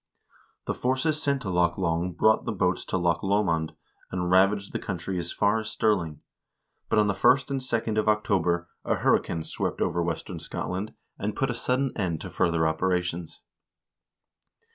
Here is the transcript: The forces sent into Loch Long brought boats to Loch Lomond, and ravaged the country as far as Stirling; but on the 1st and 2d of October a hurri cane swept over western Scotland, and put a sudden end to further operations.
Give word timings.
The 0.65 0.73
forces 0.73 1.21
sent 1.21 1.43
into 1.45 1.51
Loch 1.51 1.77
Long 1.77 2.11
brought 2.13 2.43
boats 2.43 2.83
to 2.85 2.97
Loch 2.97 3.21
Lomond, 3.21 3.75
and 4.09 4.31
ravaged 4.31 4.73
the 4.73 4.79
country 4.79 5.19
as 5.19 5.31
far 5.31 5.59
as 5.59 5.69
Stirling; 5.69 6.21
but 6.89 6.97
on 6.97 7.05
the 7.05 7.13
1st 7.13 7.51
and 7.51 7.59
2d 7.59 7.99
of 7.99 8.09
October 8.09 8.67
a 8.83 8.95
hurri 8.95 9.23
cane 9.23 9.43
swept 9.43 9.79
over 9.79 10.01
western 10.01 10.39
Scotland, 10.39 10.95
and 11.19 11.35
put 11.35 11.51
a 11.51 11.53
sudden 11.53 11.91
end 11.95 12.19
to 12.21 12.31
further 12.31 12.67
operations. 12.67 13.41